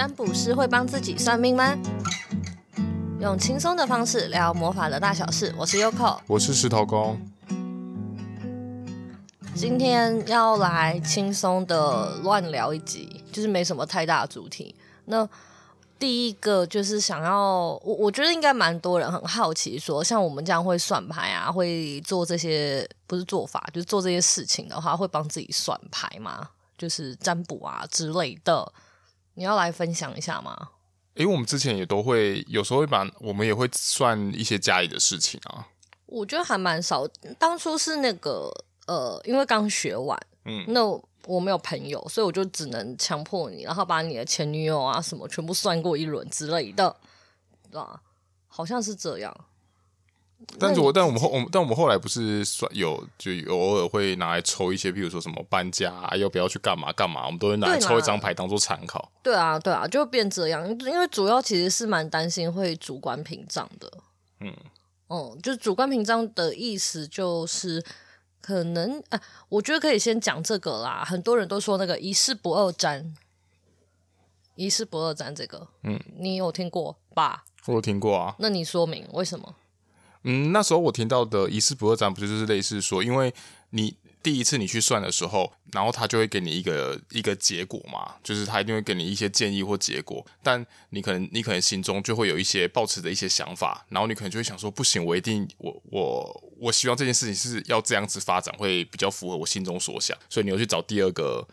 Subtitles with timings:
[0.00, 1.76] 占卜师会帮自己算命吗？
[3.20, 5.54] 用轻松的方式聊魔法的大小事。
[5.58, 7.20] 我是 Yoko，我是石头公。
[9.54, 14.74] 今天要来轻松的乱聊一集，就是没什么太大的主题。
[15.04, 15.28] 那
[15.98, 26.48] 第一个就是想要，我我觉得应该蛮多人很好奇说，说像我们这样会算牌啊，会做这些不是做法，就是做这些事情的话，会帮自己算牌吗？
[26.78, 28.72] 就是占卜啊之类的，
[29.40, 30.68] 你要来分享一下吗？
[31.14, 35.66] 因为我们之前也都会，有时候会把我们也会算一些家里的事情啊。
[36.04, 37.08] 我觉得还蛮少，
[37.38, 38.52] 当初是那个
[38.86, 40.84] 呃，因为刚学完，嗯，那
[41.24, 46.94] 我没有朋友，所以我就只能强迫你，然后把你的前女友啊什么全部算过一轮之类的，
[47.70, 48.02] 对吧？
[48.46, 49.34] 好像是这样。
[50.58, 59.10] 但是我但我们后我们但我们后来不是算有就偶尔会拿来抽一些，比如说什么搬家啊，要不要去干嘛干嘛，我们都会拿来抽一张牌当做参考。
[59.22, 63.92] 对啊，对啊，就变这样，因为主要其实是蛮担心会主观屏障的。
[64.40, 64.52] 嗯，
[65.08, 67.84] 哦、嗯，就主观屏障的意思就是
[68.40, 71.04] 可能哎、啊，我觉得可以先讲这个啦。
[71.06, 73.14] 很多人都说那个一事不二占，
[74.56, 77.44] 一事不二占这个，嗯，你有听过吧？
[77.66, 78.34] 我有听过啊。
[78.38, 79.54] 那你说明为什么？
[80.24, 83.32] 嗯，那时候我听到的一次不二占，不就是类似说，因为
[83.70, 101.48] 你第一次你去算的时候，然后他就会给你一个一个结果嘛，就是他一定会给你一些建议或结果，但你可能你可能心中就会有一些抱持的一些想法，然后你可能就会想说，不行，我一定我我我希望这件事情是要这样子发展，会比较符合我心中所想，所以你又去找第二个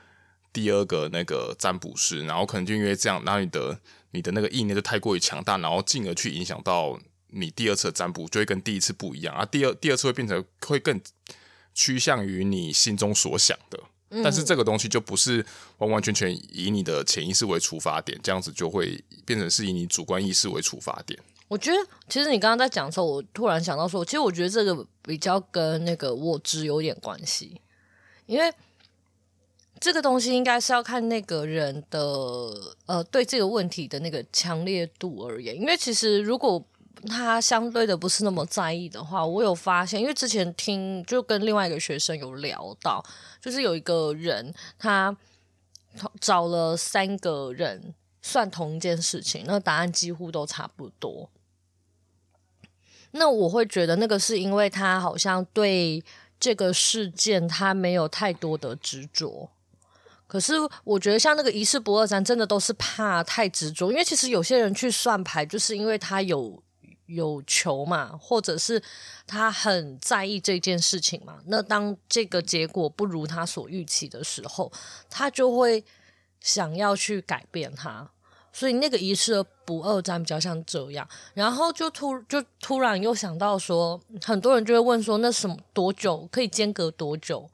[0.52, 3.80] 第二个那个占卜师，然后可能就因为这样，然后你的
[4.12, 7.00] 你的那个意念就太过于强大，然后进而去影响到。
[7.30, 11.00] 你第二次的占卜就会跟第一次不一样啊，第二第二次会变成会更
[11.74, 15.46] 趋向于你心中所想的，嗯，但是这个东西就不是
[15.78, 21.20] 完完全全以你的潜意识为出发点，这样子就会变成是以你主观意识为出发点。
[21.48, 21.78] 我觉得
[22.10, 27.62] 其实你刚刚在讲的时候，我突然想到说，其实我觉得这个比较跟那个我知有点关系，
[28.26, 28.52] 因为
[29.80, 32.00] 这个东西应该是要看那个人的
[32.88, 36.66] 呃对这个问题的那个强烈度而言，因为其实如果
[37.06, 43.04] 他相对的不是那么在意的话，我有发现，因为之前听就跟另外一个学生有聊到，
[43.40, 45.16] 就是有一个人他
[46.20, 51.30] 找了三个人算同一件事情，那答案几乎都差不多。
[53.12, 56.04] 那我会觉得那个是因为他好像对
[56.40, 59.50] 这个事件他没有太多的执着，
[60.26, 60.54] 可是
[60.84, 66.64] 我觉得像那个一事不二三，真的都是怕太执着，因为其实有些人去算牌，就是因为他有。
[67.08, 68.82] 有求嘛，或者是
[69.26, 71.40] 他很在意这件事情嘛？
[71.48, 74.72] 那当这个结果不如他所预期的时候，
[75.10, 75.84] 他就会
[76.40, 78.10] 想要去改变它。
[78.54, 81.08] 所以那个一事不二战比较像这样。
[81.36, 87.50] 然后就突就突然又想到说，很多人就会问说，那什么多久可以间隔多久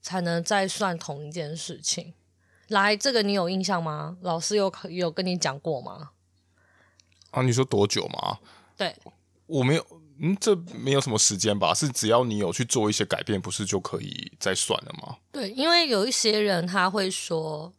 [0.00, 2.14] 才能再算同一件事情？
[2.68, 4.16] 来，这个你有印象吗？
[4.22, 6.10] 老师有有跟你讲过吗？
[7.32, 8.38] 啊，你说多久吗？
[8.80, 8.96] 对，
[9.44, 9.86] 我没有，
[10.22, 11.74] 嗯，这没有什么时间吧？
[11.74, 15.18] 是只要你有去做一些改变，不是就可以再算了吗？
[15.30, 17.70] 对，因为有一些人他会说，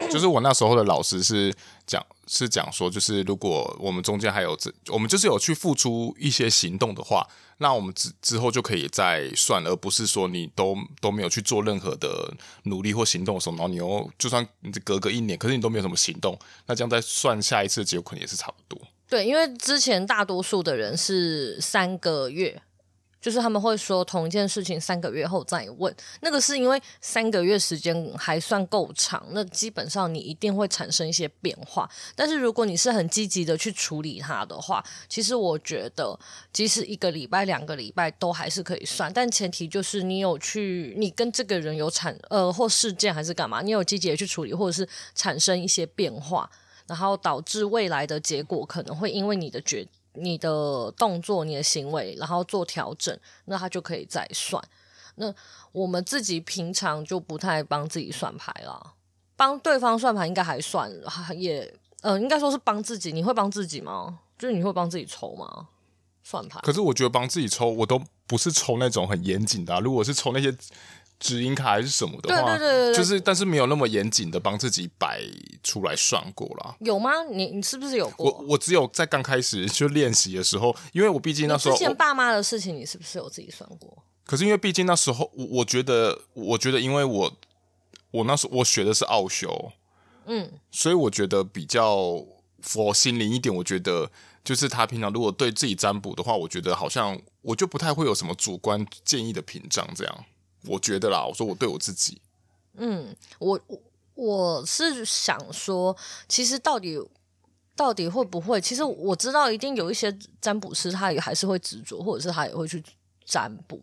[0.10, 1.54] 就是我那时候的老师是
[1.86, 7.28] 讲，是讲说，就是如果我们中间还有这，我们就是有去付出一些行动的话，
[7.58, 18.80] 那我们之之后就可以再算，而不是说你都都没有去做任何的努力或行动的时候，然后你又就算你隔个一年，可是你都没有什么行动，那这样再算下一次的结果可能也是差不多。
[19.10, 22.62] 对，因为之前大多数的人是三个月，
[23.20, 31.90] 就是他们会说同一件事情三个月后再问，那个是因为三个月时间还算够长，那基本上你一定会产生一些变化。
[32.14, 36.16] 但是如果你是很积极的去处理它的话，其实我觉得
[36.52, 46.48] 即使一个礼拜、两个礼拜都还是可以算，但前提就是你有去，你跟这个人有产呃或事件还是干嘛，你有积极的去处理，或者是产生一些变化。
[46.90, 54.60] 然后导致未来的结果可能会因为你的决、你的动作、你的行为，然后做调整，那他就可以再算。
[55.14, 55.32] 那
[55.70, 58.94] 我们自己平常就不太帮自己算牌了，
[59.36, 60.90] 帮对方算牌应该还算，
[61.36, 63.12] 也呃，应该说是帮自己。
[63.12, 64.18] 你会帮自己吗？
[64.36, 65.68] 就是你会帮自己抽吗？
[66.24, 66.58] 算牌？
[66.64, 69.80] 可是我觉得帮自己抽，我都不是抽那种很严谨的。
[69.80, 70.52] 如果是抽那些。
[71.20, 75.20] 指引卡还是什么的话，对对对对，就是但是没有那么严谨的帮自己摆
[75.62, 76.74] 出来算过啦。
[76.80, 77.22] 有吗？
[77.30, 78.26] 你你是不是有过？
[78.26, 84.02] 我我只有在刚开始就练习的时候，因为我毕竟那时候之前爸妈的事情，你是不是有自己算过？
[84.24, 87.32] 可是因为毕竟那时候，我我觉得，我觉得，因为我
[88.12, 89.72] 我那时候我学的是奥修，
[90.24, 92.24] 嗯，所以我觉得比较
[92.62, 94.10] 佛心灵一点，我觉得
[94.42, 100.24] 就是他平常如果对自己占卜的话，我觉得好像我就不太会有什么主观建议的屏障这样。
[100.66, 102.20] 我觉得啦，我说我对我自己，
[102.74, 103.58] 嗯，我
[104.14, 105.96] 我是想说，
[106.28, 106.98] 其实到底
[107.74, 108.60] 到底会不会？
[108.60, 112.82] 其实我知道一定有一些占卜师，他也还是会执着，或者是他也会去
[113.24, 113.80] 占卜。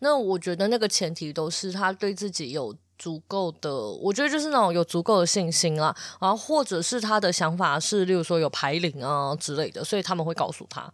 [0.00, 10.92] 那我觉得那个前提都是他对自己有足够的，我觉得就是那种有足够的信心啦，然后或者是他的想法是，例如说有牌灵啊之类的，所以他们会告诉他，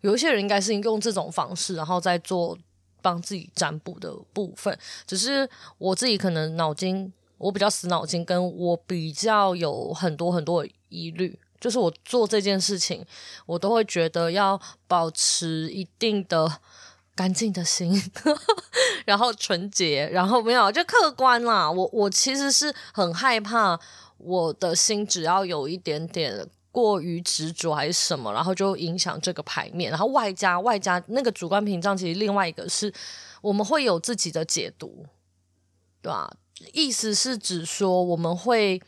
[0.00, 2.56] 有一些人应该是用这种方式，然后再做。
[3.02, 4.76] 帮自己占卜的部分，
[5.06, 5.48] 只是
[5.78, 13.04] 我自己可能脑筋我比较死脑筋，跟我比较有很多很多的疑虑，就是我做这件事情，
[13.46, 16.60] 我都会觉得要保持一定的
[17.14, 17.92] 干净的心，
[19.06, 21.70] 然后纯洁，然后没有就客观啦。
[21.70, 23.78] 我我其实是很害怕
[24.18, 26.48] 我的心只要有一点点。
[26.72, 32.92] 过于执着还是什么，然后就影响这个牌面，然后外加外加那个主观屏障，其实另外一个是
[33.42, 35.06] 我们会有自己的解读，
[36.00, 36.30] 对吧？
[36.72, 38.80] 意思是指说我们会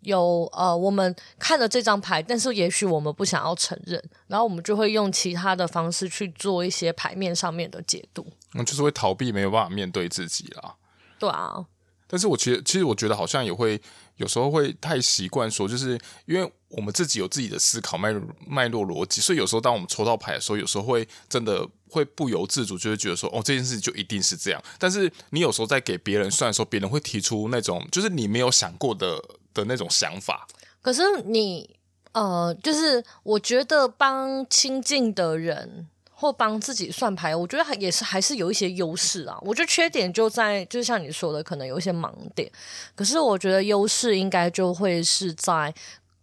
[0.00, 10.74] 有呃，我们看了这张牌，但是也许我们不想要承认，然后我们就会用其他的方式去做一些牌面上面的解读，嗯，就是会逃避，没有办法面对自己啦。
[11.18, 11.66] 对啊，
[12.06, 13.80] 但是我其实其实我觉得好像也会。
[14.16, 18.14] 有时候会太习惯说，就是因为我们自己有自己的思考脉
[18.46, 24.62] 脉络逻辑，所以有时候当我们抽到牌的时候，有时候会真的会不由自主，就会觉得说，哦，这件事就一定是这样。
[24.78, 29.20] 但是你有时候在给别人算的时候，别人会提出那种就是你没有想过的
[29.52, 30.46] 的那种想法。
[30.80, 31.68] 可是你
[32.12, 35.88] 呃，就是我觉得帮亲近的人。
[36.12, 39.38] 或帮自己算牌，我觉得还也是还是有一些优势啊。
[39.40, 42.52] 我觉得缺点就在，就像你说的，可能有一些盲点。
[42.94, 45.74] 可是我觉得优势应该就会是在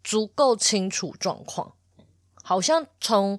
[0.07, 1.73] 足够清楚状况，
[2.41, 3.37] 好像从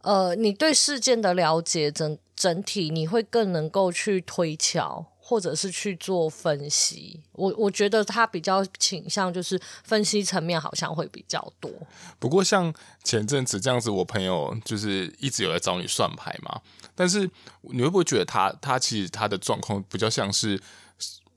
[0.00, 5.06] 呃你对事件的了解整整体，你会更能够去推敲。
[5.28, 11.70] 或者是去做分析，我我觉得他比较倾向就是分析层面好像会比较多。
[12.18, 12.72] 不过像
[13.04, 16.62] 前阵子这样子，我朋友就是一直有来找你算牌嘛，
[16.94, 17.30] 但是
[17.60, 20.58] 你会不会觉得他他其实他的状况比较像是，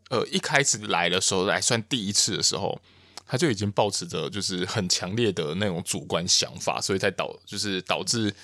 [0.10, 2.80] 呃，一开始来的时候来算第一次的时候，
[3.32, 8.36] 他就已经抱持着就是很强烈的那种主观想法，所以才导就是导致。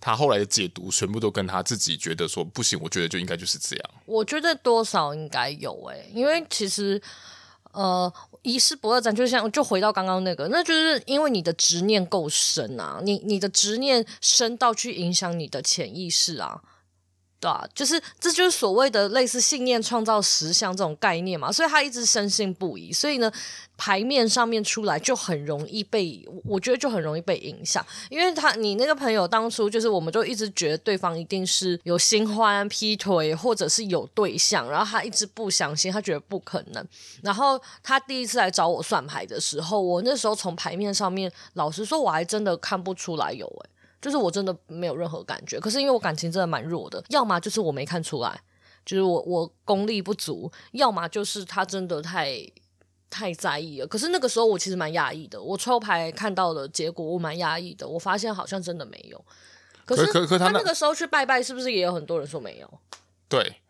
[0.00, 3.90] 他后来的解读全部都跟他自己觉得说不行，我觉得就应该就是这样。
[4.04, 7.00] 我觉得多少应该有诶、因为其实
[7.72, 8.12] 呃，
[8.42, 16.60] 一事不二展，就像就回到刚刚那个，那就是因为你的执念够深啊，你你的执念深到去影响你的潜意识啊。
[17.44, 23.30] 对啊，就是这就是所谓的类似信念创造实相这种概念嘛，所以他一直深信不疑，所以呢，
[23.76, 36.82] 牌面上面出来就很容易被，我觉得就很容易被影响，因为他你那个朋友当初就是，我们就一直觉得对方一定是有新欢、劈腿，或者是有对象，然后他一直不相信，他觉得不可能，
[37.22, 43.70] 然后他第一次来找我算牌的时候，我那时候从牌面上面，老实说，我还真的看不出来有诶。
[44.04, 48.38] 就是我真的没有任何感觉，可是因为我感情真的蛮弱的，要么就是我没看出来，
[48.84, 52.38] 就是我我功力不足，要么就是他真的太
[53.08, 53.86] 太在意了。
[53.86, 59.24] 可是那个时候我其实蛮压抑的，我抽牌看到的结果我蛮压抑的，我发现好像真的没有。
[59.86, 62.80] 可是可可他那个时候去拜拜，是不是也有很多人说没有？
[63.26, 63.62] 对，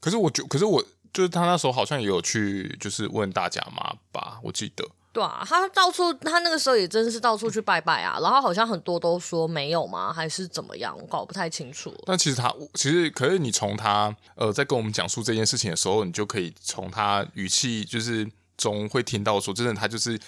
[0.00, 4.84] 可是我觉，可是我就是他那时候好像也有去，就是问大家嘛吧，我记得。
[5.10, 10.12] 对啊，他到处，他那个时候也真是到处去拜拜啊，然后好像很多都说没有吗？
[10.12, 10.96] 还是怎么样？
[10.96, 11.92] 我搞不太清楚。
[12.06, 20.20] 但其实他，其实可是你从他呃在跟我们讲述这件事情的时候，你就可以从他语气就是中会听到说，真的他就是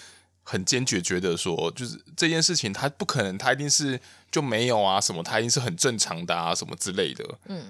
[0.43, 3.97] 很坚决，觉得说就是这件事情他不可能，他一定是
[4.31, 7.23] 就没有啊什么，他一定是很正常的啊什么之类的。
[7.45, 7.67] 嗯，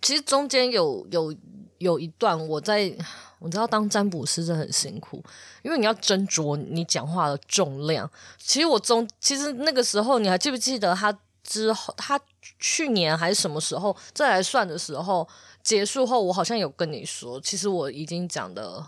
[0.00, 1.34] 其实中间有有
[1.82, 2.94] 有一段我在。
[3.42, 5.20] 我知道当占卜师真的很辛苦，
[5.62, 8.08] 因为你要斟酌你讲话的重量。
[8.38, 11.12] 其实我中，其实那个时候你还记不记得他
[11.42, 12.16] 之后，他
[12.60, 15.28] 去年还是什么时候再来算的时候
[15.60, 18.86] 结束后，我好像有跟你说，其实我已经讲的，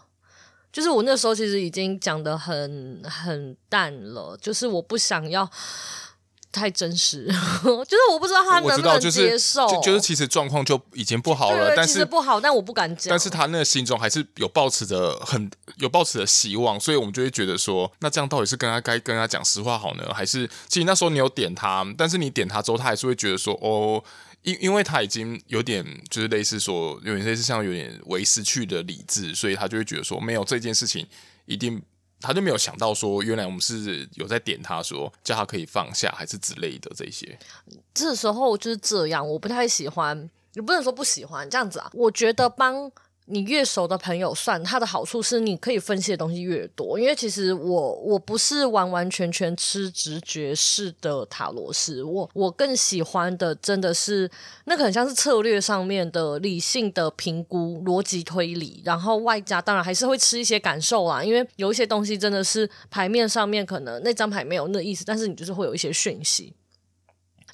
[0.73, 5.51] 就是我那时候其实已经讲得很很淡了，就是我不想要。
[6.55, 9.67] 太真实， 就是我不知道他能不能接受。
[9.67, 13.11] 就就是其实状况就已经不好了，但是不好，但我不敢讲。
[13.11, 24.03] 但是他那个心中还是有抱持着很有抱持的希望，所以我们就会觉得说，那这样到底是跟他该跟他讲实话好呢，还是其实那时候你有点他，但是你点他之后，他还是会觉得说，哦，
[24.43, 31.07] 因因为他已经有点就是类似说有点类似像有点为失去的理智，所以他就会觉得说，没有这件事情
[31.47, 31.83] 一定。
[32.27, 37.39] 他就没有想到说，原来我们是有在点他说叫他可以放下，还是之类的这些。
[37.93, 41.91] 这时候就是这样，我不太喜欢，你不能说不喜欢这样子啊。
[41.93, 42.91] 我觉得帮。
[43.27, 46.99] 你越熟的朋友算，它的好处是你可以分析的东西越多。
[46.99, 54.31] 因为其实我我不是完完全全吃直觉式的塔罗师，我我更喜欢的真的是
[54.67, 61.25] 那个很像是策略上面的理性的评估、逻辑推理，然后外加当然还是会吃一些感受啦。
[61.25, 66.53] 因为有一些东西真的是牌面上面可能那张牌没有那意思，但是你就是会有一些讯息。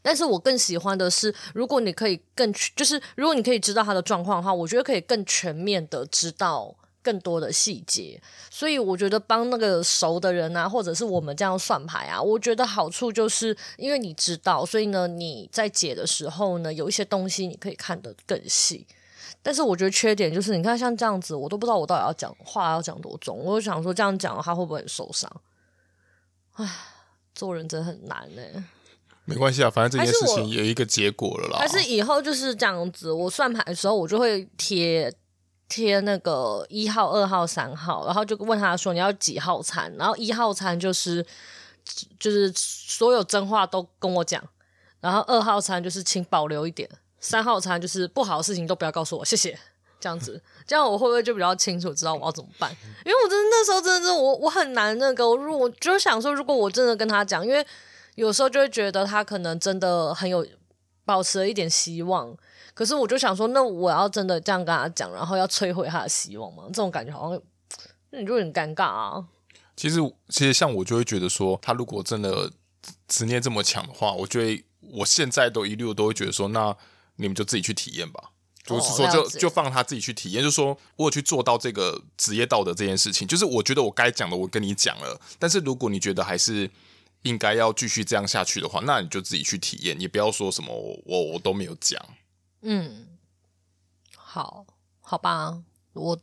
[0.02, 8.21] 但是我更喜欢的是，如果你可以更就是，如果你可以知道他的状况的话，我觉得可以更全面的知道更多的细节。
[8.49, 18.87] 所以我觉得帮那个熟的人啊，或者是我们这样算牌啊，我觉得好处就是因为你知道，所以呢，你在解的时候呢，有一些东西你可以看得更细。
[19.42, 23.38] 但是我觉得缺点就是，你看像这样子，我都不知道我到底要讲话要讲多重。
[23.38, 25.30] 我就想说这样讲他会不会很受伤？
[26.54, 26.69] 唉，
[27.35, 28.42] 做人真的很难呢、
[29.27, 31.59] 没关系啊，反正这件事情有一个结果了啦。
[31.59, 35.12] 还是以后就是这样子，我算牌的时候，我就会贴
[35.69, 41.25] 贴那个一号、二号、三号，然后就问他说你要几号餐，然后一号餐就是
[42.19, 44.43] 就是所有真话都跟我讲，
[45.00, 49.57] 然后二号餐就是请保留一点，三号餐就是不好的事情都不要告诉我，谢谢。
[50.00, 52.75] 这样子， 这样我会不会就比较清楚知道我要怎么办？
[53.05, 57.65] 因为我真的那时候真的是我我很难那个，如果我就想说，如果我真的跟他讲，因为。
[58.17, 60.47] 有时候就会觉得他可能真的很有
[61.05, 62.37] 保持了一点希望，
[62.75, 66.64] 可是我就想说，那我要真的这样跟他讲，然后要摧毁他的希望吗？
[66.69, 67.40] 这种感觉好像
[68.11, 69.25] 那你就很尴尬啊。
[69.76, 69.99] 其实，
[70.29, 72.50] 其实像我就会觉得说，他如果真的
[73.09, 76.76] 执念这么强的话，我觉得我现在都一律都会觉得说，那
[77.17, 78.31] 你们就自己去体验吧。
[78.64, 80.43] 就是说就，就就放他自己去体验。
[80.43, 86.71] 就是说我有去做到这个职业道德这件事情，就是我觉得我该讲的我跟你讲了，但是如果你觉得还是。
[87.23, 92.00] 应该要继续这样下去的话，那你就自己去体验，也不要说什么我我，我都没有讲。
[92.62, 93.19] 嗯，
[94.17, 94.67] 好，
[95.00, 95.62] 好吧，
[95.93, 96.19] 我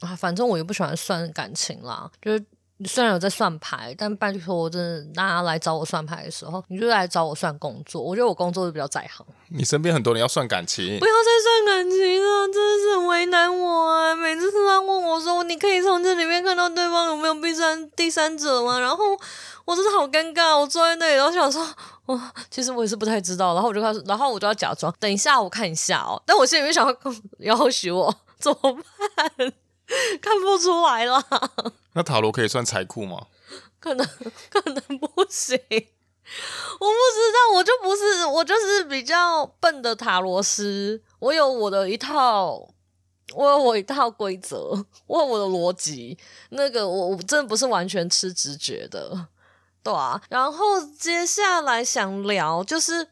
[0.00, 2.44] 啊，反正我也不喜欢算感情啦，就是。
[2.86, 8.02] 虽然有在算牌，但拜托，我真的大家来找我算牌的时候，你就来找我算工作。
[8.02, 9.24] 我觉得我工作是比较在行。
[9.48, 14.14] 你身边很多人要算感情，不要再算感情了，真的是很为难我啊！
[14.14, 19.04] 每次他问我说：“你可以从这里面看到对方有没有第三第三者吗？”然后
[19.64, 21.66] 我真的好尴尬，我坐在那里，然后想说
[22.06, 22.20] ：“我
[22.50, 26.20] 其实我也是不太知道。”然后我就开始，然后我就要假装，等一下我看一下哦。
[26.24, 26.86] 但我心里面想
[27.40, 28.76] 要， 要许我怎么
[29.16, 29.52] 办？
[30.20, 31.22] 看不出来了。
[31.94, 33.26] 那塔罗可以算财库吗？
[33.78, 34.06] 可能
[34.48, 41.02] 可能不行，我不知道，我就不是，我就是比较笨的塔罗师。
[41.18, 42.68] 我有我的一套，
[43.34, 46.16] 我有我一套规则，我有我的逻辑。
[46.50, 49.26] 那个我我真的不是完全吃直觉的，
[49.82, 50.22] 对啊。
[50.28, 53.08] 然后接下来想聊就是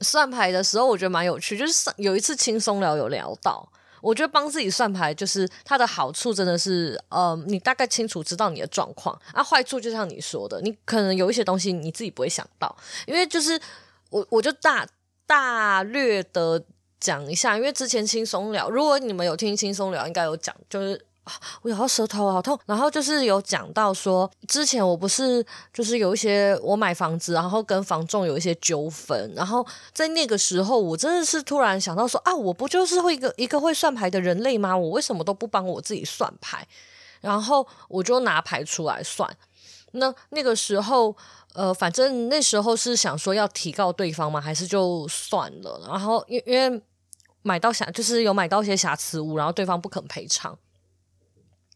[0.00, 3.70] 算牌的时候，我觉得蛮有趣，就是上有一次轻松聊有聊到。
[4.04, 9.42] 我觉得帮自己算牌，就是它的好处真的是，呃，你大概清楚知道你的状况啊。
[9.42, 13.58] 坏处就像你说的，你可能有一些东西你自己不会想到，因为就是
[14.10, 14.86] 我我就大
[15.26, 16.62] 大略的
[17.00, 21.04] 讲一下，因为之前轻松聊，如果你们有听轻松聊，应该有讲，就是。
[21.62, 34.76] 我咬到舌头好痛，然后就是有讲到说，之前我不是就是有一些我买房子，然后跟房仲有一些纠纷，然后在那个时候，我真的是突然想到说啊，我不就是会一个一个会算牌的人类吗？
[34.76, 36.66] 我为什么都不帮我自己算牌？
[37.20, 39.34] 然后我就拿牌出来算。
[39.92, 41.16] 那那个时候，
[41.54, 44.40] 呃，反正那时候是想说要提告对方吗？
[44.40, 45.80] 还是就算了？
[45.88, 46.82] 然后因因为
[47.42, 50.58] 买到瑕，就是有买到一些瑕疵物，然后对方不肯赔偿。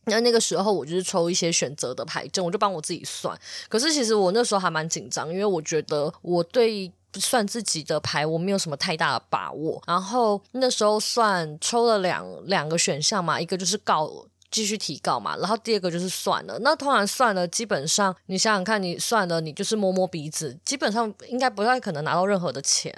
[0.08, 3.38] 那那个时候我就是抽一些选择的牌阵，我就帮我自己算。
[3.68, 9.82] 可是其实我那时候还蛮紧张，因为我觉得我对算自己的牌我没有什么太大的把握。
[9.86, 16.58] 然后那时候算抽了两两个选项嘛，一个就是告继续提告嘛，然后第二个就是算了。
[16.60, 22.92] 那突然算了，基本上你想想看，你算了，你就是摸摸鼻子，基本上应该不太可能拿到任何的钱。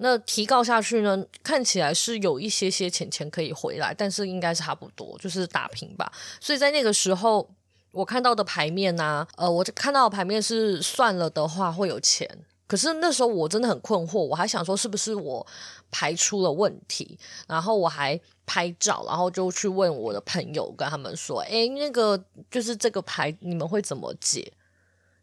[0.00, 1.24] 那提告下去呢？
[1.42, 6.10] 看起来是有一些些钱钱可以回来，但是应该是差不多，就是打平吧。
[6.40, 7.48] 所以在那个时候，
[7.90, 12.28] 我看到的牌面呢、呃，我看到牌面是算了的话会有钱。
[12.68, 15.44] 可是那时候我真的很困惑，我还想说是不是我
[15.90, 24.52] 牌出了问题，然后我还拍照，然后就去问我的朋友，跟他们说：“哎，那个就是这个牌，你们会怎么解？”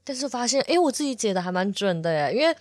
[0.03, 2.53] 但是发现，哎，我自己解的还蛮准的耶，因为。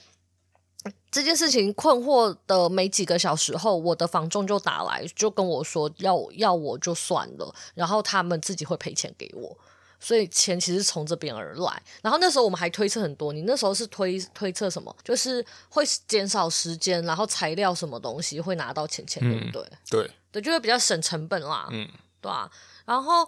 [1.14, 9.56] 这件事情困惑的没几个小时后，我的房仲就打来，就跟我说要要我就算了，然后他们自己会赔钱给我。
[10.00, 11.80] 所以钱其实从这边而来。
[12.02, 14.94] 然后那时候我们还推测很多，你那时候是推推测什么？
[15.04, 19.62] 就是会减少时间，然后材料什么东西会拿到钱钱，对不对？
[19.62, 21.68] 嗯、对对，就会比较省成本啦。
[21.71, 21.88] 嗯，
[22.21, 22.50] 对啊。
[22.85, 23.26] 然后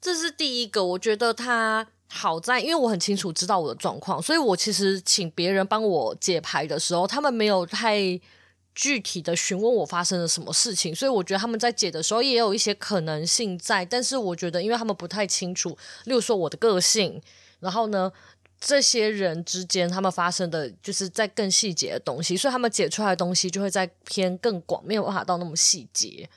[0.00, 8.20] 这是第一个，我觉得他好在，因为我很清楚知道我的状况，所以我其实请别人帮我解牌的时候，他们没有太。
[8.76, 17.22] 具体的询问我发生了什么事情，所以我觉得他们在解的时候也有一些可能性在，但是我觉得因为他们不太清楚，例如说我的个性，
[17.60, 18.10] 然后呢，
[18.60, 26.28] 这些人之间他们发生的就是在更细节的东西，所以他们解出来的东西就会在偏更广，没有办法到那么细节。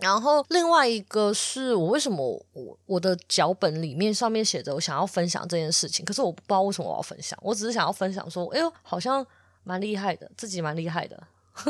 [0.00, 9.26] 然后另外一个是我为什么我我的脚本里面上面写着我想要分享这件事情，可是我不知道为什么我要分享，我只是想要分享说，哎呦，好像
[9.64, 11.22] 蛮厉害的，自己蛮厉害的。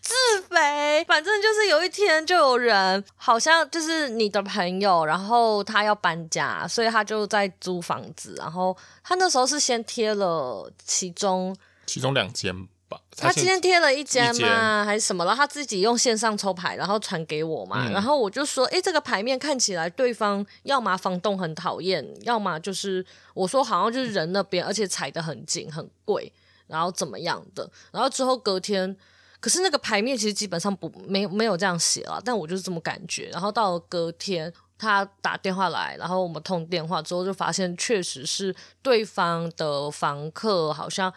[0.00, 0.14] 自
[0.48, 11.54] 肥，反正就是有一天就有人，好像就是你的朋友，然后他要搬家，所以他就在租房子，然后他那时候是先贴了其中
[11.86, 12.54] 其中两间
[12.90, 14.84] 吧，他，他今天贴了一间吗？
[14.84, 15.24] 还是什么？
[15.24, 26.30] 然后他自己用线上抽牌，然后传给我嘛，嗯、然后我就说，诶，这个牌面看起来对方要么房东很讨厌，要么就是我说好像就是人那边，而且踩得很紧，很贵。
[26.66, 27.68] 然后怎么样的？
[27.90, 28.96] 然后之后隔天，
[29.40, 33.28] 可是那个牌面其实基本上不没没有这样写了，但我就是这么感觉。
[33.32, 41.12] 然后到了隔天，他打电话来，然后我们通电话之后，就发现确实是对方的房客，好像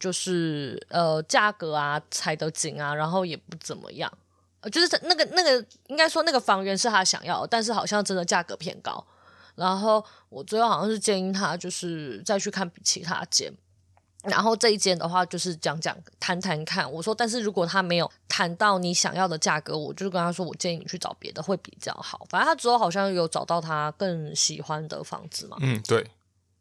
[0.00, 4.12] 就是呃价格啊踩得紧啊，然后也不怎么样，
[4.62, 9.06] 呃就是那个那个应该说那个房源是他想要的，但是好像真的价格偏高。
[9.54, 13.52] 然后我最后好像是建议他就是再去看其他间。
[14.22, 16.90] 然后这一间的话，就是讲讲谈谈看。
[16.92, 22.26] 我说，但是如果他没有谈到你想要的价格，我就跟他说，我建议你去找别的会比较好。
[22.28, 25.56] 反正他之后好像有找到他更喜欢的房子嘛。
[25.62, 26.06] 嗯，对，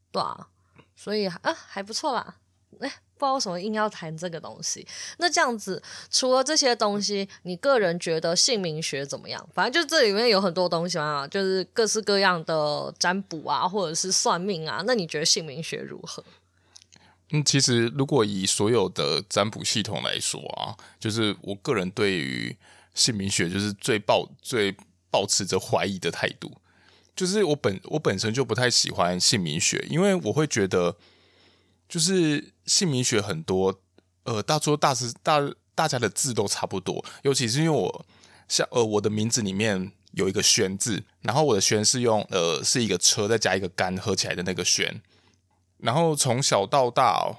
[0.09, 0.47] 对啊，
[0.95, 2.35] 所以啊还不错啦。
[2.79, 4.85] 哎，不知道为什么硬要谈这个东西。
[5.17, 9.47] 那这样子，除了这些东西，你个人觉得姓名学怎么样？
[9.53, 14.83] 反正就这里面有很多东西嘛，就是各式各样的占卜啊，或者是算命啊。
[14.85, 16.23] 那你觉得姓名学如何？
[17.31, 22.57] 嗯，其实如果以所有的占卜系统来说啊，就是我个人对于
[22.95, 24.75] 姓名学就是最抱最
[25.11, 26.51] 抱持着怀疑的态度。
[27.15, 30.95] 就是我本我本身就不太喜欢姓名学，因为我会觉得，
[31.89, 33.81] 就是姓名学很多
[34.23, 35.41] 呃，大多大是大
[35.75, 38.05] 大家的字都差不多，尤其是因为我
[38.47, 45.01] 像呃我的名字里面有一个轩字，然后我的轩是用呃是一个车再加一个干合起来的那个轩。
[45.79, 47.37] 然后从小到大，哦，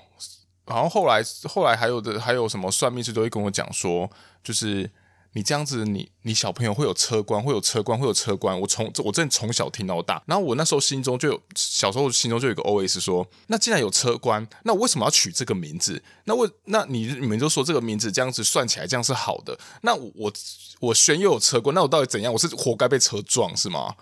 [0.66, 4.10] 然后后来后来还有的还有什么算命师都会跟我讲说，
[4.42, 4.90] 就是
[5.32, 8.60] 你这样子你，你小朋友会有车关，会有车关，会有车关。
[8.60, 16.02] 我从我真的从小听到大，然后我那时候心中就有小时候心中就有一个 OS 说，那既然有车关，那我为什么要取这个名字？
[16.24, 20.32] 那为那你你们就说这个名字这样子算起来这样是好的，那我我
[20.80, 22.32] 我轩又有车关，那我到底怎样？
[22.32, 23.94] 我是活该被车撞是吗？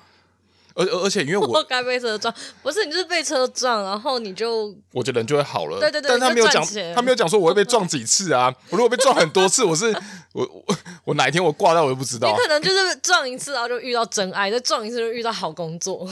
[0.78, 5.80] 而而且因为 我该被车撞，不是你就是被车撞，然后你就 我觉得人就会好了。
[5.80, 6.64] 对对对，但他没有讲，
[6.94, 8.54] 他没有讲说我会被撞几次啊。
[8.70, 9.86] 我如果被撞很多次，我是
[10.32, 12.30] 我我我哪一天我挂掉我都不知道。
[12.30, 16.08] 你可能就是撞一次，然后就遇到真爱；再撞一次就遇到好工作。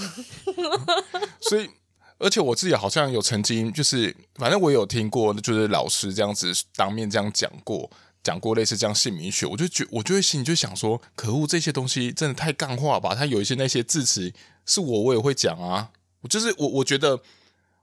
[1.40, 1.70] 所以，
[2.18, 7.88] 而且我自己好像有曾经就是，反正我有听过，就是老师这样子当面这样讲过。
[8.22, 13.14] 讲过类似这样姓名学，我就觉我就会心里就想说，可恶，这些东西真的太干话吧？
[13.14, 14.32] 他有一些那些字词
[14.66, 15.90] 是我我也会讲啊，
[16.28, 17.18] 就是我我觉得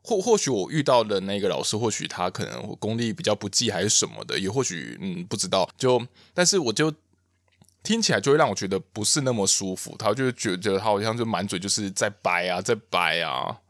[0.04, 6.94] 或或许我遇到的那个老师，或许他可能我功力比较不济还是什么的，也或许嗯不知道，就但是我就
[7.82, 13.62] 听起来就会让我觉得不是那么舒服，他就觉得他好像就满嘴就是在掰啊在掰啊，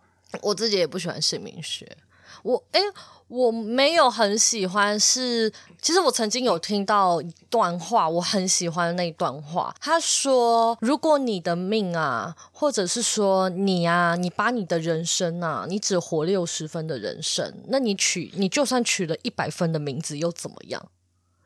[0.42, 1.98] 我自己也不喜欢姓名学。
[2.42, 2.82] 我诶，
[3.28, 9.74] 我没有很喜欢是，其实我曾经有听到一段话，我很喜欢那段话。
[9.80, 20.86] 他说：“如果你的命啊，或者是说你啊，你把你的人生啊，你只活六十分的人生，那你取你就算取了一百分的名字又怎么样？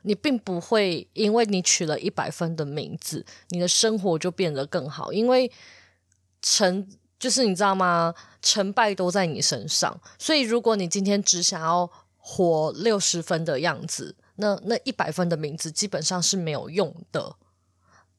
[0.02, 5.50] 你并不会因为你取了一百分的名字，你的生活就变得更好，因为
[6.42, 6.86] 成。”
[7.20, 8.14] 就是你知道吗？
[8.42, 17.36] 成败都在你身上，所以如果你今天只想要活六十分的样子，那那一百分的名字基本上是没有用的。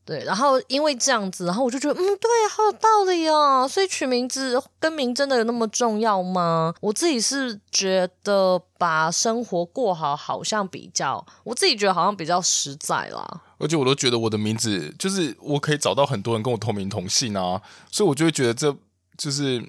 [0.05, 3.69] 对，然后因为这样子，然后我就觉得，嗯，对，好有道理哦。
[3.69, 6.75] 所以取名字跟名真的有那么重要吗？
[6.81, 13.43] 我自己是觉得把生活过好，好像比较，我自己觉得好像比较实在啦。
[13.59, 18.75] 而且我都觉得我的名字就是我可以找到很多人跟我同名同姓啊，所以我就会觉得这
[19.19, 19.63] 就是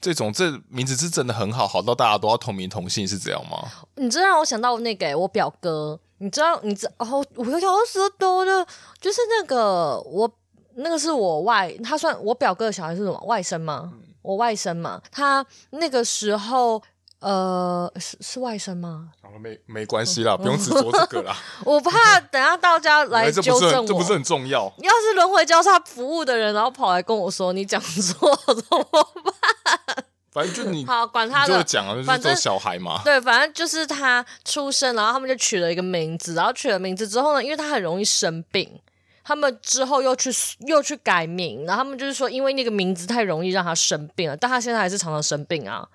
[0.00, 3.68] 这种这名字是真的很好，好到大家都要同名同姓，是这样吗？
[3.96, 8.64] 你这让我想到那个、欸、我表哥，你知道，你知哦，我有时候多的，
[9.00, 10.30] 就是那个我
[10.76, 13.90] 那个是我外，他算我表哥的小孩是什么外甥吗？
[13.92, 16.80] 嗯、我外甥嘛，他那个时候。
[17.20, 19.10] 呃，是是外甥吗？
[19.40, 21.36] 没没关系啦，不用执着这个啦。
[21.64, 24.72] 我怕等下到家来纠正我，这不是很重要。
[24.78, 28.84] 要是轮回交叉服务的人，然后跑来跟我说你讲错 怎么
[29.24, 30.04] 办？
[30.30, 33.00] 反正就你好管他的，就讲啊，就是做小孩嘛。
[33.04, 38.80] 对，反正就是他出生，然后他们就取了一个名字，然后取了名字之后呢，因为他很容易生病，
[39.24, 40.30] 他们之后又去
[40.66, 45.88] 又去改名，然后他们就是说，因为那个名字太容易让他生病了，但他现在还是常常生病啊。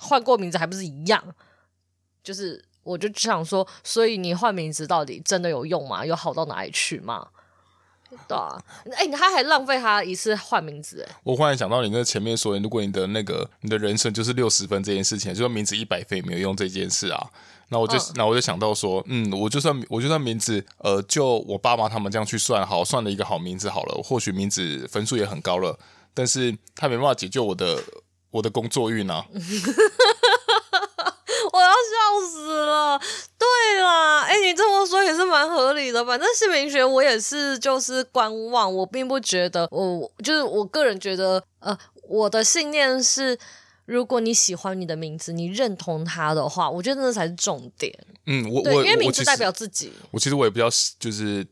[0.00, 1.22] 换过名字还不是一样？
[2.22, 6.04] 就是，我就只想说，所以你换名字到底真的有用吗？
[6.04, 7.28] 有好到哪里去吗？
[8.26, 11.16] 对啊，哎、欸，他还浪费他一次换名字，哎。
[11.22, 17.30] 我忽然想到你那前面说，如果你的那个你的人生就是六十分这件事情，就说名字一百分也没有用这件事啊。
[17.68, 25.78] 那我就那、嗯、我就想到说，嗯，我就算我就算名字，呃，就我爸妈他们这样去算，好算了一个好名字好了，或许名字分数也很高了，
[26.12, 27.82] 但是他没办法解救我的。
[28.30, 29.24] 我的工作运啊！
[31.52, 33.00] 我要笑死了。
[33.38, 36.04] 对啦，哎、欸，你这么说也是蛮合理的。
[36.04, 38.72] 反正姓名学我也是，就是观望。
[38.72, 41.76] 我并不觉得，我就是我个人觉得，呃，
[42.08, 43.38] 我的信念是，
[43.86, 47.92] 如果你喜欢你的名字，你认同它的话，我觉得那才是重点。
[48.26, 49.92] 嗯，我我因为名字代表自己。
[50.12, 51.46] 我其实我也比较就是。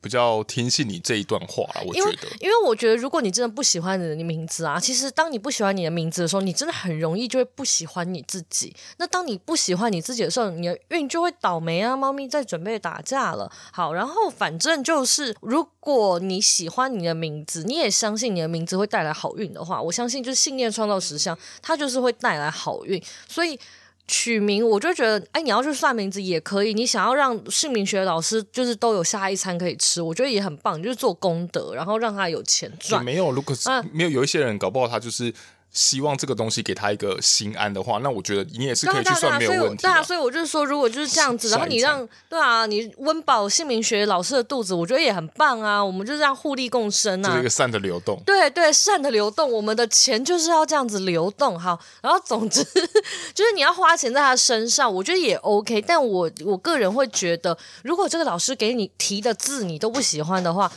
[0.00, 8.74] 比较听信你这一段话，我觉得，因为我觉得，如果你真的不喜欢你的名字啊，其实当你不喜欢你的名字的时候，你真的很容易就会不喜欢你自己。
[8.96, 11.94] 那当你不喜欢你自己的时候，你的运就会倒霉啊！
[11.96, 13.50] 猫咪在准备打架了。
[13.72, 23.02] 好，然后反正就是，如果你喜欢你的名字，你也相信你的名字会带来好运的话，我相信就是信念创造实相，它就是会带来好运。
[23.28, 23.58] 所以。
[24.06, 26.74] 取名，我就觉得，哎，你要去算名字也可以。
[26.74, 33.04] 你想要让姓名学老师就是都有下一餐可以吃，我觉得也很棒，就是做功德，然后让他有钱赚。
[33.04, 35.32] 没有，如果是、啊、没有，有一些人搞不好他就是。
[35.72, 39.82] 希望这个东西给他一个心安的话，那我觉得你也是可以去算没有问题。
[39.82, 45.82] 对啊，所以我就是说，如果就是这样子，然后你让对啊，你温饱姓名学老师的肚子，我觉得也很棒啊。
[45.84, 48.20] 我们就这样互利共生啊，这是一个善的流动。
[48.26, 51.56] 对对，善的流动，我们的钱就是要这样子流动。
[51.56, 52.64] 好，然后总之
[53.32, 55.80] 就是你要花钱在他身上，我觉得也 OK。
[55.82, 60.72] 但我我个人会觉得，如果这个老师给你提的字你都不喜欢的话，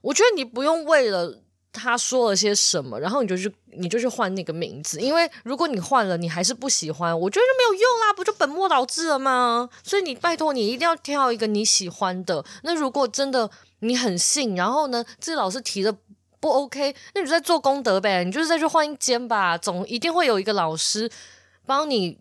[0.00, 1.41] 我觉得你不用为了。
[1.72, 9.68] 他说了些什么，然后你就去，你就去换那个名字，因为如果你换了，你还是不喜欢，我觉得就没有用啦，不就本末倒置了吗？
[9.82, 12.44] 所以你拜托你一定要挑一个你喜欢的。
[12.62, 15.94] 那如果真的你很信，然后呢，这老师提的
[16.38, 21.10] 不 OK，那你就在做功德呗，你就是再去换一间吧，总一定会有一个老师
[21.64, 22.18] 帮你。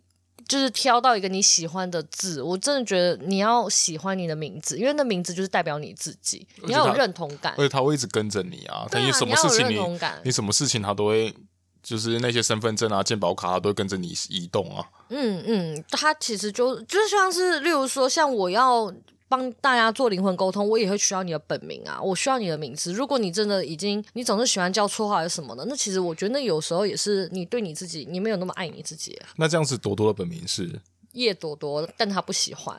[0.47, 8.86] 就是挑到一个你喜欢的字，我真的觉得你要喜欢你的名字，因为那名字就是代表你自己，你要有认同感，而且他会一直跟着你啊。
[8.89, 11.34] 等于、啊、什么事情你你，你什么事情他都会，
[11.82, 14.86] 就是那些身份证啊、健保卡，他都会跟着你移动啊。
[15.10, 18.93] 嗯嗯，他其实就就像是，例如说，像我要。
[19.31, 22.91] 帮大家做灵魂沟通，我也会需要你的本名啊，我需要你的名字。
[22.91, 29.17] 如果你真的已经，你总是喜欢叫绰号还是什么的，那其实我觉得那有时候也是你对你自己，你没有那么爱你自己。
[29.37, 30.77] 那这样子，朵朵的本名是
[31.13, 32.77] 叶朵朵，但她不喜欢。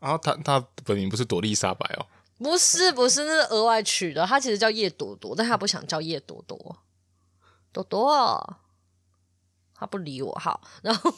[0.00, 2.04] 然后她她本名不是朵丽莎白哦？
[2.38, 4.26] 不是不是，那是额外取的。
[4.26, 6.76] 她其实叫叶朵朵，但她不想叫叶朵朵。
[7.72, 8.56] 朵朵。
[9.82, 11.10] 他不理我，好，然后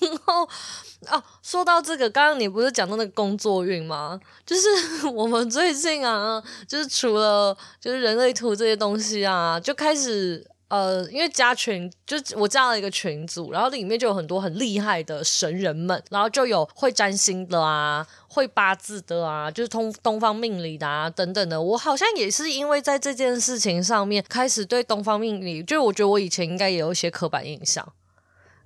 [1.10, 4.18] 哦，说到这个，刚刚你不是讲到那个工作运吗？
[4.46, 21.60] 就是 我们最近啊，就是除了就是人类图这些东西啊，就开始呃，因为加群，就我加了一个群组，然后里面就有很多很厉害的神人们，然后就有会占星的啊，会八字的啊，就是通东方命理的啊等等的。
[21.60, 27.86] 我好像也是因为在这件事情上面开始对东方命理，就我觉得我以前应该也有一些刻板印象。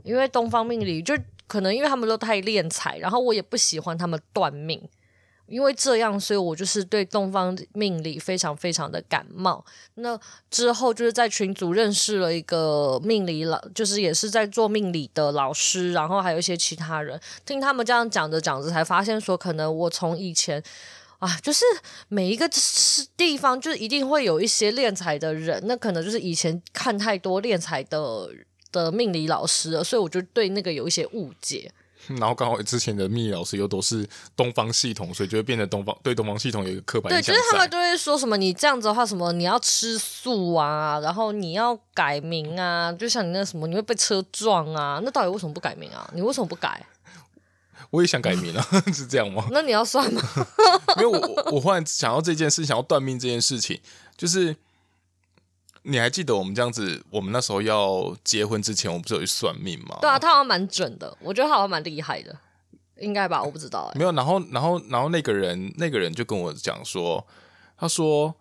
[0.09, 1.14] 因为东方命理就
[1.47, 4.81] 可能因为他们都太敛财，然后我也不喜欢他们断命，
[5.47, 9.62] 因为这样，所以我就是对东方命理非常非常的感冒。
[9.97, 10.18] 那
[10.51, 20.62] 之后就是在群组认识了一个命理老，就是也是在做命理的老师，然后还有一些其他人，听他们这样讲着讲着，才发现说，可能我从以前
[21.18, 21.66] 啊，就是
[22.09, 22.49] 每一个
[23.14, 28.31] 地方就是一定会有一些敛财的人，那可能就是以前看太多敛财的。
[28.72, 31.72] 的命理老师了，所以我就对那个有一些误解。
[32.16, 37.35] 然后刚好之前的命理老师又都是东方系统，所以就会变得东方对东方系统有一个刻板印象。
[37.35, 46.09] 对，就是他们都会说什么你这样子的话，什么你要吃素啊，然后你要改名啊，就像你那什么你会被车撞啊，那到底为什么不改名啊？
[46.14, 46.87] 你为什么不改？
[47.90, 49.46] 我也想改名啊， 是这样吗？
[49.50, 50.22] 那你要算吗？
[50.96, 53.78] 因为我我忽然想到这件事，想要断命这件事情，
[54.16, 54.57] 就是。
[55.90, 57.03] 你还记得我们这样子？
[57.11, 59.96] 我们那时候要结婚之前，我们不是有去算命吗？
[60.03, 62.37] 对啊，他好像蛮准的，我觉得他好像蛮厉害的，
[62.98, 63.42] 应该吧？
[63.42, 63.98] 我不知道、欸。
[63.98, 67.27] 没有，然后，然后，然后那个人，那个人就跟我讲说，
[67.79, 68.35] 他说：“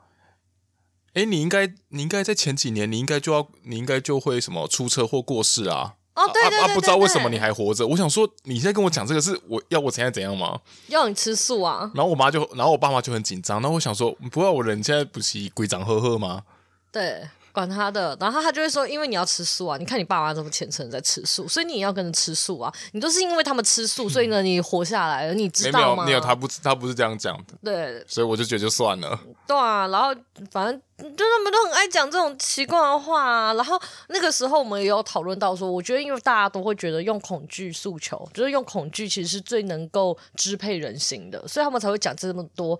[1.15, 5.95] 哎、欸，你应该，你应该在前几年，你应该就要，你应该就会什么出车祸过世啊？
[6.15, 7.88] 哦，对对对，对，对，啊，不知道为什么你还活着。
[7.88, 10.60] 我想说，你现在跟我讲这个是我要我现在怎样吗？
[10.88, 11.89] 要你吃素啊？
[11.95, 13.62] 然后我妈就，然后我爸妈就很紧张。
[13.62, 16.43] 然后我想说，不要我人现在不是规长呵呵吗？
[16.91, 17.27] 对。
[17.58, 22.72] 管他的，然后他就会说，因为你要吃素啊，你看你爸妈这么虔诚在吃素，所以你也要跟着吃素啊。
[22.91, 26.06] 你都是因为他们吃素，所以呢，你活下来了，你知道吗？
[26.06, 27.56] 没有，没有，他不，他不是这样讲的。
[27.63, 29.20] 对，所以我就觉得就算了。
[29.48, 30.13] 对啊，然后
[30.52, 33.54] 反正就他们都很爱讲这种奇怪的话啊。
[33.56, 42.80] 然后那个时候我们也有讨论到说，我觉得因为大家都会觉得用恐惧诉求，就是用恐惧其实是最能够支配人心的，所以他们才会讲这么多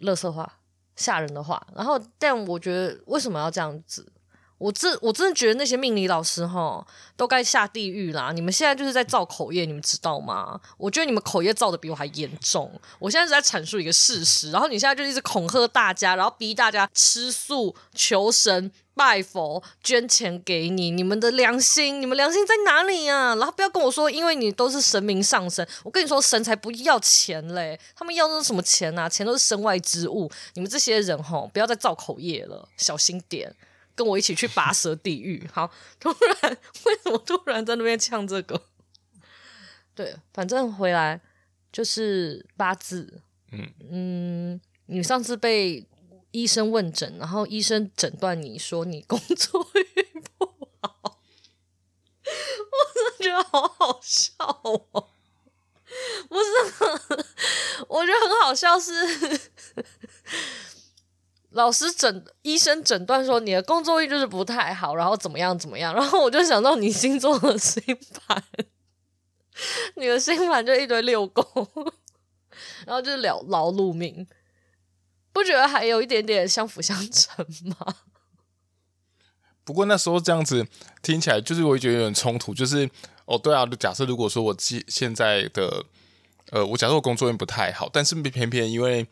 [0.00, 0.52] 乐色话。
[0.96, 4.06] 吓人的话，然后，但我觉得为什么要这样子？
[4.56, 8.30] 我真我真的觉得那些命理老师哈都该下地狱啦！
[8.32, 10.58] 你们现在就是在造口业，你们知道吗？
[10.78, 12.70] 我觉得你们口业造的比我还严重。
[13.00, 20.90] 我现在是在阐述一个事实，然后你现在就一直恐吓大家，然后逼大家吃素、求神、拜佛、捐钱给你。
[20.90, 23.34] 你们的良心，你们良心在哪里啊？
[23.34, 25.66] 然后不要跟我说，因为你都是神明上身。
[25.82, 27.78] 我跟你说，神才不要钱嘞！
[27.96, 29.08] 他们要的是什么钱啊？
[29.08, 30.30] 钱都是身外之物。
[30.54, 33.54] 你们这些人吼，不要再造口业了，小心点。
[33.96, 35.48] 跟我一起去拔舌地狱。
[35.52, 36.08] 好，突
[36.42, 36.50] 然
[36.86, 38.60] 为什么突然在那边呛这个？
[39.94, 41.20] 对，反正回来
[41.70, 43.20] 就是八字。
[43.52, 45.86] 嗯嗯，你上次被
[46.34, 50.44] 医生问诊，然后医生诊断你说你工作运不
[50.80, 51.20] 好，
[52.24, 54.32] 我真的觉得好好笑
[54.64, 55.08] 哦。
[56.28, 56.44] 不是，
[57.86, 58.92] 我觉得很好笑是。
[61.50, 67.80] 老师诊医生诊断说你的工作运就是不太好，然后怎么样怎么样，然后我就想到你星座的星
[68.26, 68.42] 盘，
[69.94, 71.46] 你的星盘就一堆六宫，
[72.84, 74.26] 然后就是劳劳碌命，
[75.34, 77.96] 不觉得还有一点点相辅相成吗？
[79.64, 80.66] 不过那时候这样子
[81.02, 82.88] 听起来，就是我会觉得有点冲突，就是
[83.26, 85.84] 哦，对啊，假设如果说我现现在的，
[86.50, 89.06] 呃，我假设我工作运不太好，但是偏偏因为。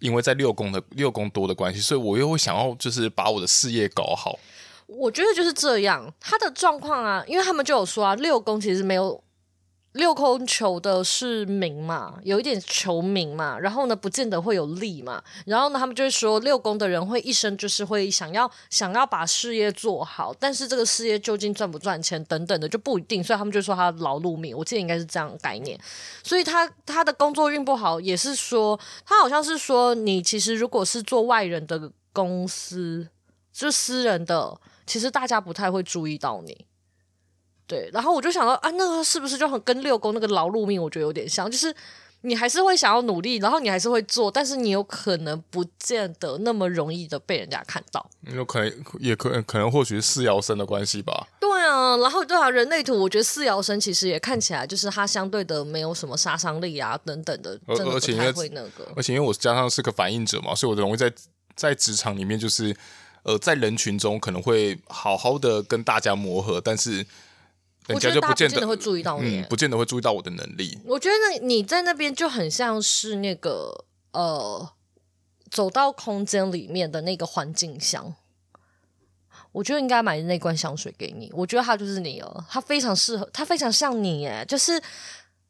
[0.00, 4.38] 因为在六宫的六宫多的关系，所以我又会想要就是把我的事业搞好。
[4.86, 9.23] 我觉得就是这样，他的状况啊，因为他们就有说啊，六宫其实没有。
[9.94, 25.78] 六空求的是名嘛，有一点求名嘛，然后呢，不见得会有利嘛，然后呢，他们就会说六宫的人会一生就是会想要想要把事业做好，但是这个事业究竟赚不赚钱等等的就不一定，所以他们就说他劳碌命，我记得应该是这样概念，
[26.24, 33.06] 所以他他的工作运不好，也是说他好像是说你其实如果是做外人的公司，
[33.52, 36.66] 就私人的，其实大家不太会注意到你。
[37.66, 41.74] 对，然后我就想到啊，那个是不是就很跟六宫那个劳碌命，我觉得有点像，就是
[42.20, 48.06] 你还是会想要努力，然后你还是会做，但是你有可能不见得那么容易的被人家看到。
[48.32, 51.26] 有可能，也可能，可能或许是四爻生的关系吧。
[51.40, 58.86] 对啊，然后对啊，人类图，我觉得四爻生其实也看起来就是它相对的没有什么杀伤力啊等等的，真的不太会那个。
[58.94, 61.12] 而且因为我加上是个反应者嘛，所以我容易在
[61.56, 62.76] 在职场里面就是
[63.22, 67.06] 呃在人群中可能会好好的跟大家磨合，但是。
[67.86, 70.78] 人家就不见得会注意到你，嗯，不见得会注意到我的能力。
[70.86, 74.70] 我觉得你在那边就很像是那个呃，
[75.50, 78.14] 走到空间里面的那个环境香。
[79.52, 84.82] 我觉得应该买那罐香水给你，我觉得它就是你哦，它非常适合，它非常像你，耶，就是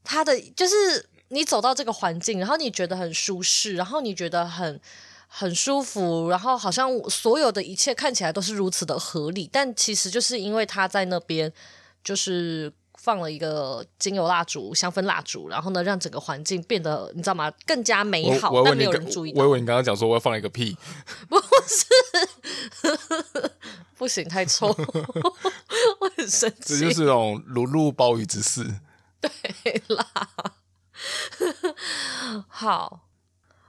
[0.03, 4.81] 它的，就是你走到这个环境，然后你觉得很舒适，然后你觉得很
[5.29, 11.53] 很舒服，然后好像所有的一切看起来都是如此的合理，但其实就是因为他在那边。
[12.05, 17.51] 就是放了一个精油蜡烛、香氛蜡烛，然后呢，让整个环境变得你知道吗？
[17.67, 18.53] 更加美好。
[18.63, 19.43] 但没有人注意到。
[19.43, 20.77] 我以为你刚刚讲说我要放一个屁，
[21.29, 21.37] 不
[21.67, 21.87] 是，
[23.97, 26.79] 不行，太臭，我很生气。
[26.79, 28.65] 这就是那种如入鲍鱼之肆。
[29.21, 30.07] 对啦，
[32.47, 33.01] 好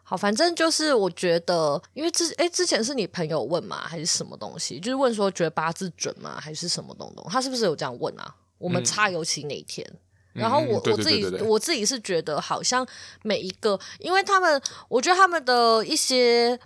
[0.08, 4.80] 好，反正就是我觉得，因为之哎之前是你朋友问嘛，还是什么东西？
[4.80, 6.40] 就是问说觉得八字准吗？
[6.40, 7.26] 还是什么东东？
[7.28, 8.36] 他是不是有这样问啊？
[8.60, 9.84] 我们差尤其那一天，
[10.32, 12.88] 然后我我自己我自己是觉得，好像
[13.24, 16.60] 每一个，因为他们，我觉得他们的一些。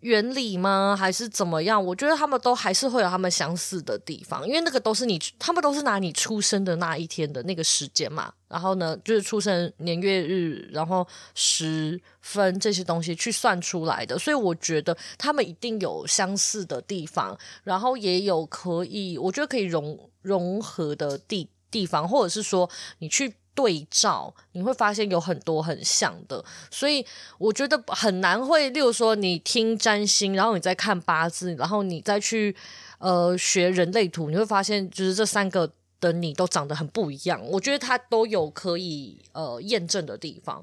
[0.00, 0.96] 原理吗？
[0.98, 1.84] 还是怎么样？
[1.84, 8.32] 我觉得他们都还是会有他们相似的地方，因为那个都是你，他们都是拿你出生的那一天的那个时间嘛。
[8.48, 14.18] 然后呢，就是出生年月日，然后时分这些东西去算出来的。
[14.18, 23.34] 所以我觉得他们一定有相似的地方，然后也有可以，我觉得可以融融合的地地方，或者是说你去。
[23.56, 27.04] 对照你会发现有很多很像的，所以
[27.38, 28.68] 我觉得很难会。
[28.70, 32.54] 例如说，你听占星，然后你再看八字，然后你再去
[32.98, 37.42] 呃学人类图，你会发现就是这三个的你都长得很不一样。
[37.46, 40.62] 我觉得它都有可以呃验证的地方，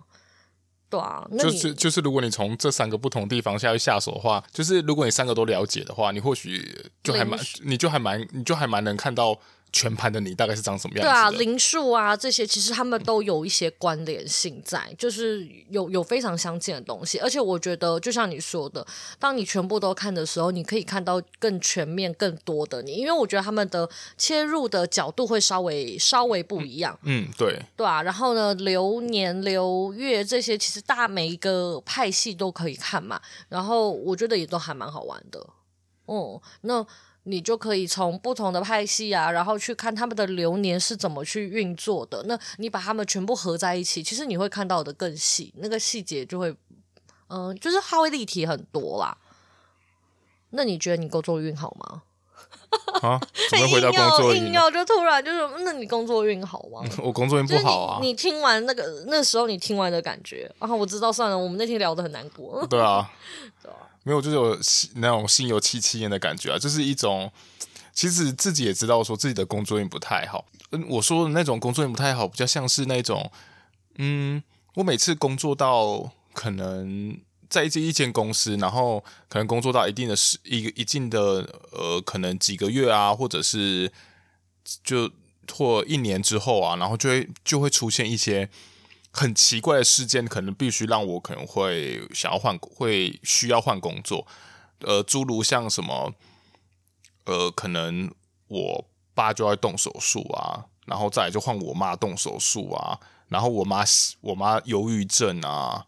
[0.87, 1.27] 对啊。
[1.39, 9.39] 就是就是，如果你从这三个不同地方下去下手的话，就是如果你三个都了解的话，你或许就还蛮，你就还蛮，你就还蛮能看到。
[9.73, 11.09] 全盘的你大概是长什么样子？
[11.09, 17.17] 对啊，灵数啊这些，其实他们都有一些关联性在，就是有有非常相近的东西。
[17.17, 18.85] 而且我觉得，就像你说的，
[19.17, 22.93] 当你全部都看的时候，你可以看到更全面、更多的你。
[22.93, 26.97] 因为我觉得他们的切入的角度会稍微稍微不一样。
[27.01, 28.03] 嗯，对，对啊。
[28.03, 33.19] 然后呢，流年流月这些，其实大每一个派系都可以看嘛。
[33.49, 35.39] 然后我觉得也都还蛮好玩的。
[36.05, 36.87] 哦、嗯，那。
[37.23, 42.21] 你就可以从不同的派系啊，然后去看他们的流年是怎么去运作的。
[42.23, 46.49] 那你把他们全部合在一起，其实你会看到的更细，那个细节就会，
[47.27, 49.17] 嗯、呃，就是它会立体很多啦。
[50.51, 52.03] 那你觉得你工作运好吗？
[53.01, 53.19] 啊？
[53.49, 54.45] 怎么回到工作运？
[54.47, 56.83] 硬要就突然就是，那你工作运好吗？
[57.01, 57.99] 我工作运不好啊。
[58.01, 62.65] 你，你听完那个那时候你听完的感觉，然后我知道算了，我们那天聊的很难过。
[62.67, 63.09] 对啊。
[63.61, 63.77] 对啊。
[64.03, 64.59] 没有，就是有
[64.95, 67.31] 那种心有戚戚焉的感觉啊，就是一种，
[67.93, 70.45] 其实自己也知道说自己的工作运不太好。
[70.71, 73.31] 嗯，我说的那种工作运不太好，比较像是那种，
[73.95, 74.43] 嗯，
[74.75, 77.17] 我每次工作到可能
[77.49, 81.19] 在这一间公司，然后可能工作到一定的时一个一定的
[81.71, 83.91] 呃，可能几个月啊，或者是
[84.83, 85.09] 就
[85.51, 88.49] 或一年之后啊，然后就会就会出现一些。
[89.15, 94.25] 很奇怪的事件，可能必须让我可能会想要换，会需要换工作。
[94.79, 96.11] 呃，诸如像什么，
[97.25, 98.11] 呃，可能
[98.47, 103.83] 我爸就要动手术啊，然后再来就换我妈动手术啊，然后我妈
[104.21, 105.85] 我妈忧郁症啊，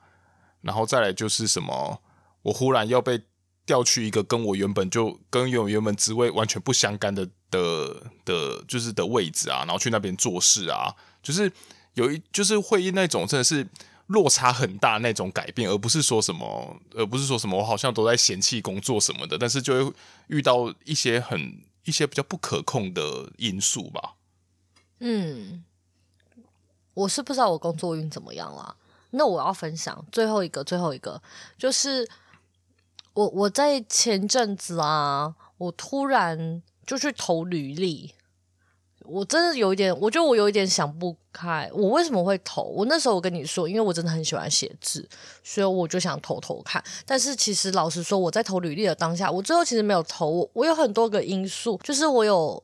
[0.62, 2.00] 然后再来就是什么，
[2.44, 3.20] 我忽然要被
[3.66, 11.52] 调去一个跟我原本就跟原原本职位完全不相干的的的，就是的位置啊，然后去那边做事啊，就是。
[11.96, 13.68] 有一就是会那种真的是
[14.08, 19.94] 落差很大那种改变，而不是说什么，而不是说什么我好像都在嫌弃工作什么的，但是就会
[20.28, 24.14] 遇到一些很一些比较不可控的因素吧。
[25.00, 25.64] 嗯，
[26.94, 28.76] 我是不知道我工作运怎么样啦。
[29.12, 31.22] 那我要分享最后一个，最后一个
[31.58, 32.10] 就是
[33.14, 38.15] 我我在前阵子啊，我突然就去投履历。
[39.08, 42.64] 我真的有一点，我觉得我有一点想不开，我为什么会投？
[42.64, 45.08] 我那时候我跟你说，因为我真的很喜欢写字，
[45.44, 46.84] 所以我就想投投看。
[47.06, 50.50] 但是其实老实说，我在投履历的当下，我最后其实没有投。
[50.54, 52.62] 我有很多个因素，就是我有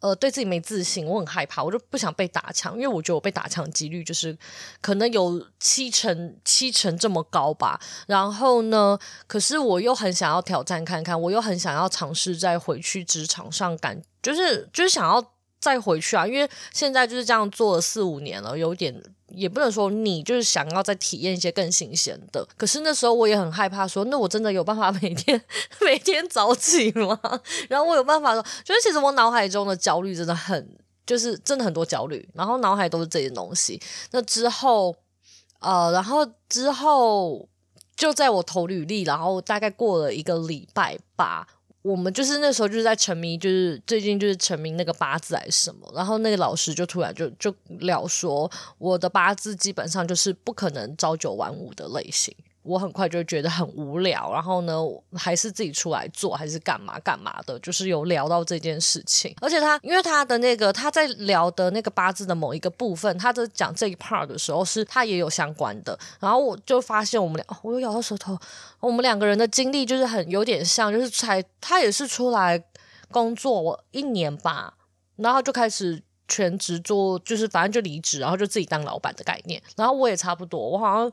[0.00, 4.36] 呃对自己没自信，我很害怕，我就不想被打枪，因为我觉得我被打枪几率就是
[4.80, 7.80] 可能有七成七成这么高吧。
[8.06, 15.33] 然后呢，可是我又很想要挑战看看，我又很想要尝试再回去职场上感，就是就是想要。
[15.64, 18.94] 再回去啊，因为现在就是这样做了四五年了，有点
[19.28, 22.46] 也不能说你，就是想要再体验一些更新鲜的。
[22.58, 25.42] 可是那时候我也很害怕说，那我真的有办法每天
[25.80, 27.18] 每天早起吗？
[27.70, 33.80] 然后我有办法说，就是其实我脑海中的焦虑真的很，就是真的很多焦虑，然后脑海都是这些东西。
[34.10, 34.94] 那之后，
[35.60, 37.48] 呃，然后之后
[37.96, 41.48] 就在我投履历，然后大概过了一个礼拜吧。
[41.84, 52.34] 我们就是那时候就是在沉迷，就是最近就是沉迷那个八字还是什么，然后那个老师就突然就就聊说，我的八字基本上就是不可能朝九晚五的类型。
[52.64, 54.74] 我很快就觉得很无聊，然后呢，
[55.12, 59.36] 还是自己出来做，还是干嘛干嘛的，就是有聊到这件事情。
[59.42, 65.98] 而且他，因为他的那个他在聊的那个八字的某一个部分，他在讲这一 part 的时候，是他也有相关的。
[66.18, 68.38] 然后我就发现我们俩，我又咬到舌头。
[68.80, 72.64] 我们两个人的经历就是很有点像，就是才他也是出来
[73.10, 74.72] 工作我一年吧，
[75.16, 79.62] 然后就开始全职做，就是反正就离职，然后就自己当老板的概念。
[79.76, 81.12] 然后我也差不多，我好像。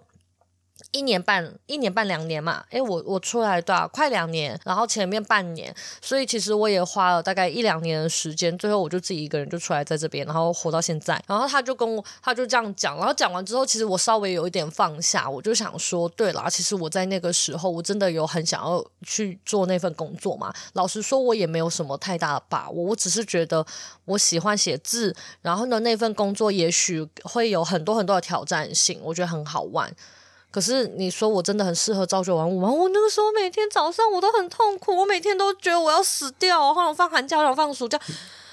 [0.92, 3.88] 一年半，一年半两年嘛，诶，我我出来对啊？
[3.88, 11.22] 快两年，然后前面半年，所以其实我也花了大概一两年的时间，最后我就自己一个人就出来在这边，然后活到现在。
[11.28, 20.54] 然后他就跟我，他就这样讲，然后讲完之后，其实我稍微有一点放下，我就想说，对啦，其实我在那个时候，我真的有很想要去做那份工作嘛。
[20.74, 23.66] 老实说，我也没有什么太大的把握，我只是觉得
[24.06, 29.94] 我喜欢写字，然后呢，那份工作也许会有很多很多的挑战性，我觉得很好玩。
[30.52, 32.70] 可是你说我真的很适合朝九晚五吗？
[32.70, 37.98] 我那个时候每天早上我都很痛苦，我每天都觉得我要死掉，好想放寒假，好想放暑假。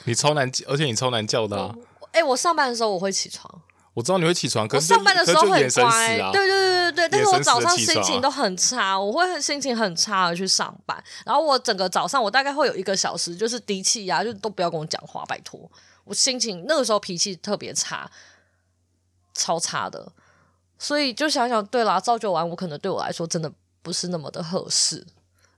[0.04, 1.74] 你超难，而且你超难叫的啊！
[2.12, 3.62] 哎、欸，我上班的时候我会起床，
[3.94, 7.08] 我知道你会起床，可是我上班的时候很乖，啊、对对对对对。
[7.10, 11.02] 但是我早上心情都很差，我会心情很差的去上班。
[11.26, 15.60] 然后我整个早上我大概会有一个小时就是低气压，就都不要跟我讲话，拜托。
[16.04, 18.10] 我心情那个时候脾气特别差，
[19.34, 20.10] 超差的。
[20.78, 23.50] 所以就想想，对啦，朝九晚五可能对我来说真的
[23.82, 25.04] 不是那么的合适。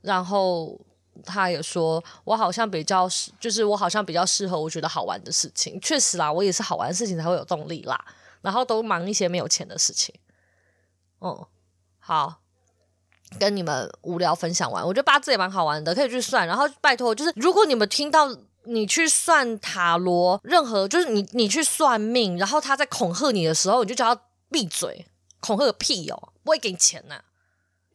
[0.00, 0.80] 然后
[1.24, 5.78] 他也说，我好像比较适，就是我好像比较适合我觉得好玩的事情。
[5.80, 8.02] 确实啦，我也是好玩的事情才会有动力啦。
[8.40, 10.14] 然后都忙一些没有钱的事情。
[11.20, 11.44] 嗯，
[11.98, 12.40] 好，
[13.38, 16.48] 跟你们无聊分享完，我觉得八字也蛮好玩的，可以去算。
[16.48, 25.06] 然后拜托，就是如果你们听到你去算塔罗，任何就是你你去算命，然后他在恐吓你的时候，你就叫他闭嘴。
[25.40, 26.32] 恐吓个屁哦！
[26.44, 27.18] 不会给你钱呐、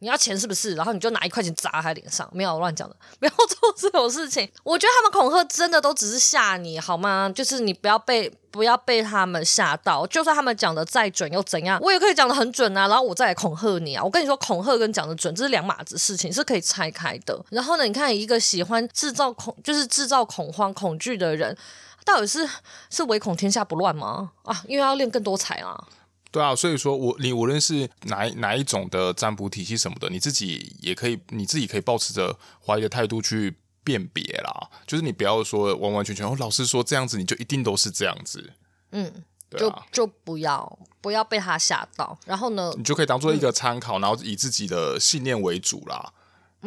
[0.00, 0.74] 你要钱是不是？
[0.74, 4.50] 然后你就拿一块钱砸他脸上，没有乱讲的， 不要做这种事情。
[4.64, 7.30] 我觉得他们恐吓真的都只是吓你，好吗？
[7.32, 11.78] 就是你不要被不要被他们吓到，就算他们讲的再准又怎样？
[11.80, 14.02] 我也可以讲的很准啊，然后我再来恐吓你啊！
[14.02, 17.40] 我跟你说，恐吓跟讲的准这是两码子事情，是可以拆开的。
[17.50, 21.56] 然后呢，你看一个喜欢制造恐，就是制造恐慌、恐惧的人，
[22.04, 22.48] 到底是
[22.90, 24.32] 是唯恐天下不乱吗？
[24.42, 25.86] 啊，因为要练更多财啊！
[26.30, 34.68] 对啊，所以说我你无论是哪哪一种的占卜体系什么的，你自己也可以，你自己可以抱持着怀疑的态度去辨别啦。
[34.86, 38.52] 就是你不要说完完全全，哦，老师说这样子，你就一定都是这样子。
[38.90, 39.10] 嗯，
[39.48, 42.18] 对啊，就就不要不要被他吓到。
[42.26, 46.12] 然后呢，你就可以当做一个参考，嗯，然后以自己的信念为主啦。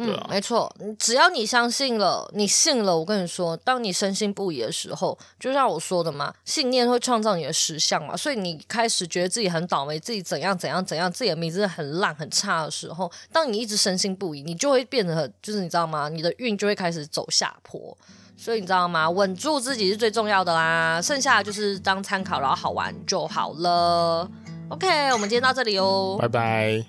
[0.02, 8.16] 嗯，没错，只要你相信了，你信了，我跟你说，当你深信不疑的时候，就像我说的嘛，信念会创造你的实相嘛。
[8.16, 16.08] 所以你开始觉得自己很倒霉，自己怎样怎样怎样，自己的名字很烂很差的时候，当你一直深信不疑，你就会变得就是你知道吗？
[16.08, 17.96] 你的运就会开始走下坡。
[18.36, 19.10] 所以你知道吗？
[19.10, 24.26] 稳住自己是最重要的啦，剩下的就是当参考，然后好玩就好了。
[24.70, 26.82] OK，我们今天到这里哦，拜拜。